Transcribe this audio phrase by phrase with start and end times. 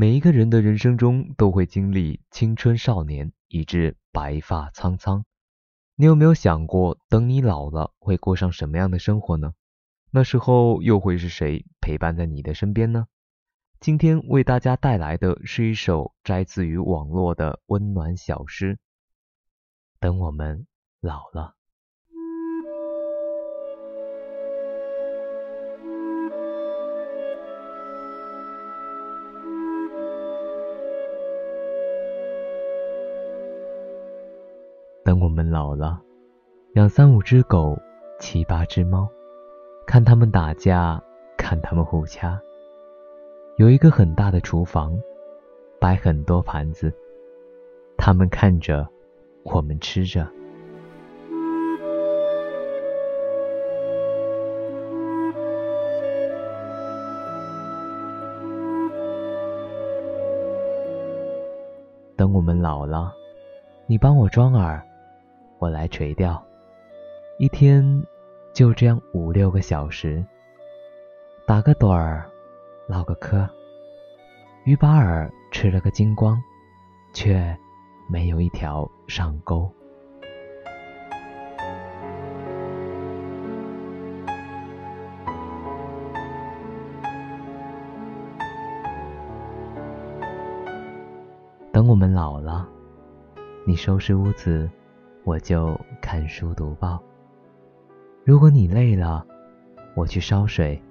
[0.00, 5.24] 每一个人的人生中都会经历青春少年，以致白发苍苍。
[5.96, 9.54] 你有没有想过，等你老了会过上什么样的生活呢？
[10.12, 13.08] 那时候又会是谁陪伴在你的身边呢？
[13.80, 18.78] 今天为大家带来的是一首摘自于网络的温暖小诗。
[19.98, 20.68] 等我们
[21.00, 21.57] 老了。
[35.08, 35.98] 等我们老了，
[36.74, 37.74] 养三五只狗，
[38.20, 39.08] 七八只猫，
[39.86, 41.02] 看它们打架，
[41.34, 42.38] 看它们互掐。
[43.56, 45.00] 有一个很大的厨房，
[45.80, 46.92] 摆很多盘子，
[47.96, 48.86] 它们看着，
[49.44, 50.28] 我们吃着。
[62.14, 63.10] 等我们老了，
[63.86, 64.84] 你帮我装耳。
[65.60, 66.40] 我来垂钓，
[67.38, 67.82] 一天
[68.52, 70.24] 就这样五六个小时，
[71.44, 72.30] 打个盹儿，
[72.86, 73.44] 唠个嗑，
[74.64, 76.40] 鱼把饵吃了个精光，
[77.12, 77.56] 却
[78.08, 79.68] 没有一条上钩。
[91.72, 92.68] 等我们老了，
[93.66, 94.70] 你收拾屋子。
[95.28, 96.98] 我就看书读报。
[98.24, 99.26] 如果你累了，
[99.94, 100.82] 我去烧水，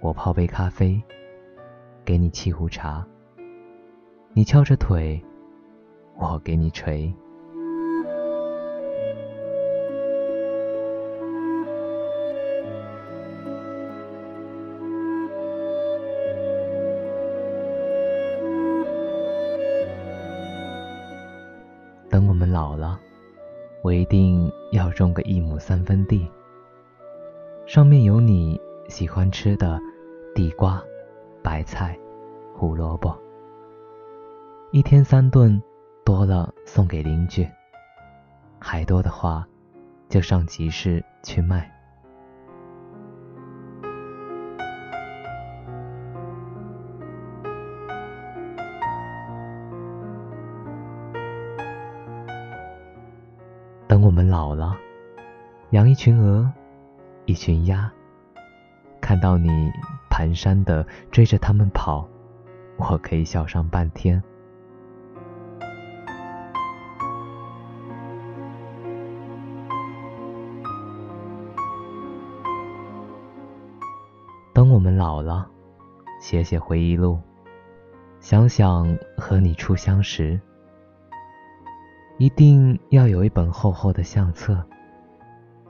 [0.00, 1.02] 我泡杯咖啡，
[2.04, 3.04] 给你沏壶茶。
[4.32, 5.20] 你翘着腿，
[6.14, 7.12] 我给你捶。
[22.08, 23.00] 等我们老了。
[23.82, 26.26] 我一定要种个一亩三分地，
[27.66, 29.80] 上面有你喜欢吃的
[30.34, 30.80] 地瓜、
[31.42, 31.98] 白菜、
[32.54, 33.12] 胡萝卜，
[34.70, 35.60] 一天三顿，
[36.04, 37.44] 多了送给邻居，
[38.60, 39.44] 还多的话
[40.08, 41.68] 就上集市去卖。
[55.72, 56.52] 养一群鹅，
[57.24, 57.90] 一群鸭，
[59.00, 59.48] 看到你
[60.10, 62.06] 蹒跚的追着它们跑，
[62.76, 64.22] 我可以笑上半天。
[74.52, 75.48] 等我们老了，
[76.20, 77.18] 写写回忆录，
[78.20, 80.38] 想想和你初相识。
[82.18, 84.62] 一定要有一本厚厚的相册，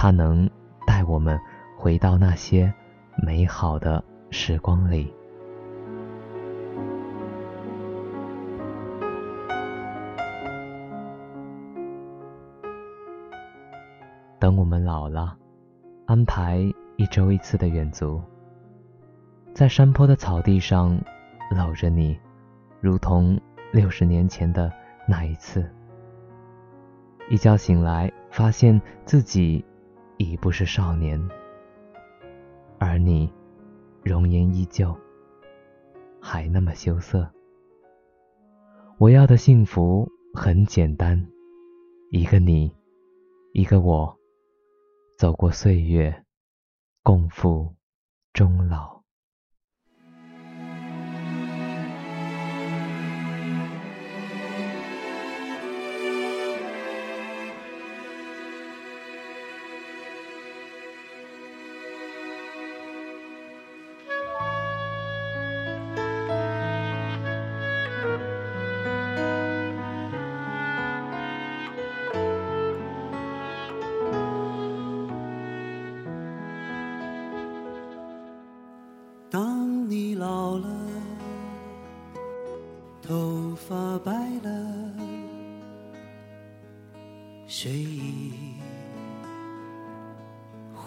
[0.00, 0.48] 它能
[0.86, 1.36] 带我们
[1.76, 2.72] 回到那些
[3.20, 5.12] 美好的时光里。
[14.38, 15.36] 等我们老了，
[16.06, 16.60] 安排
[16.94, 18.22] 一周一次的远足，
[19.52, 20.96] 在山坡的草地上
[21.50, 22.16] 搂着你，
[22.80, 23.36] 如同
[23.72, 24.72] 六十年前的
[25.08, 25.68] 那一次。
[27.28, 29.64] 一觉醒来，发现自己
[30.18, 31.16] 已不是少年，
[32.78, 33.32] 而你
[34.02, 34.92] 容颜依旧，
[36.20, 37.28] 还那么羞涩。
[38.98, 41.24] 我要的幸福很简单，
[42.10, 42.74] 一个你，
[43.52, 44.18] 一个我，
[45.16, 46.24] 走过岁月，
[47.04, 47.76] 共赴
[48.32, 48.97] 终老。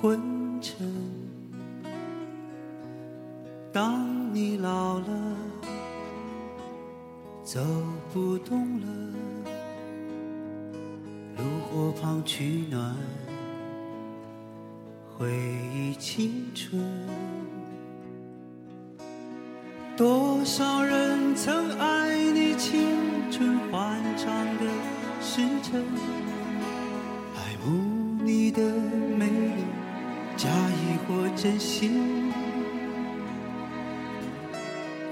[0.01, 0.19] 昏
[0.59, 0.87] 沉。
[3.71, 5.05] 当你老了，
[7.43, 7.59] 走
[8.11, 8.87] 不动了，
[11.37, 12.95] 炉火旁取暖，
[15.15, 15.29] 回
[15.71, 16.81] 忆青春。
[19.95, 23.00] 多少人曾爱你青
[31.13, 32.31] 我真心。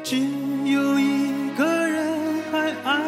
[0.04, 3.00] 只有一个人还爱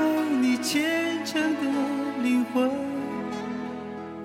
[0.41, 2.69] 你虔诚的灵魂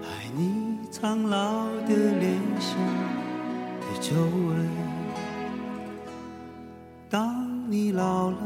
[0.02, 2.76] 爱你苍老的脸上
[3.80, 4.68] 的皱纹。
[7.08, 8.38] 当你老了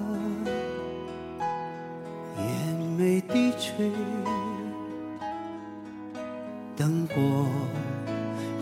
[2.37, 3.91] 眼眉低垂
[6.77, 7.47] 灯火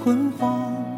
[0.03, 0.98] 昏黄。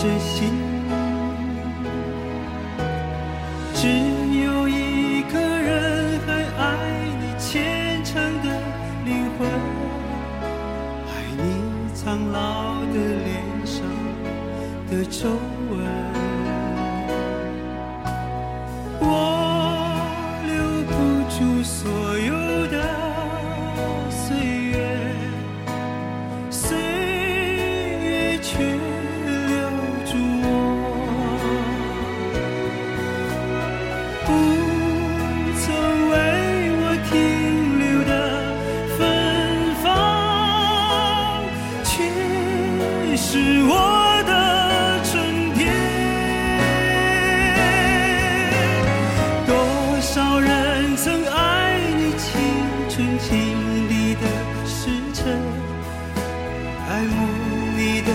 [0.00, 0.52] 真心。
[3.74, 3.88] 只
[4.44, 6.64] 有一个人还爱
[7.20, 8.46] 你虔诚的
[9.04, 9.48] 灵魂，
[11.08, 11.42] 爱你
[11.94, 13.82] 苍老的脸上
[14.88, 15.28] 的皱
[34.28, 34.32] 不
[35.58, 35.64] 曾
[36.10, 36.14] 为
[36.80, 37.16] 我停
[37.80, 38.12] 留的
[38.98, 39.00] 芬
[39.82, 39.86] 芳
[41.82, 41.88] 却
[43.16, 43.24] 是
[43.64, 43.72] 我
[44.26, 44.30] 的
[45.08, 45.10] 春
[45.54, 45.58] 天
[49.46, 49.50] 多
[50.02, 52.28] 少人曾爱你青
[52.90, 53.28] 春情
[53.88, 54.24] 迷的
[54.66, 55.24] 时辰
[56.86, 57.16] 爱慕
[57.78, 58.12] 你的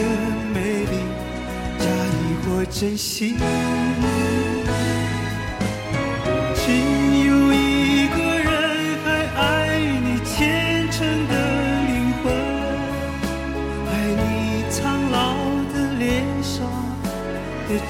[0.53, 0.93] 美丽
[1.79, 3.35] 假意或真心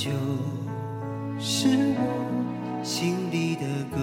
[0.00, 0.08] 就
[1.38, 3.98] 是我心里的歌。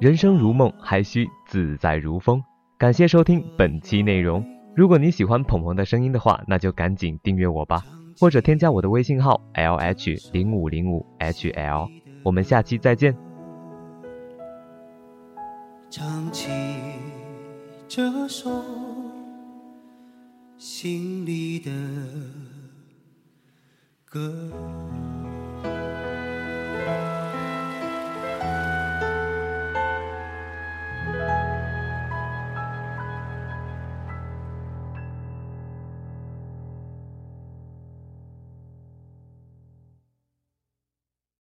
[0.00, 2.42] 人生如梦，还需自在如风。
[2.76, 4.44] 感谢收听本期内容。
[4.74, 7.84] 如果你喜欢鹏鹏的声音的话，那就赶紧订阅我吧，
[8.18, 11.88] 或者添加我的微信号 l h 零五零五 h l。
[12.24, 13.16] 我们下期再见。
[15.88, 16.50] 唱起
[17.86, 18.50] 这首
[20.66, 21.70] 心里的
[24.06, 24.83] 歌。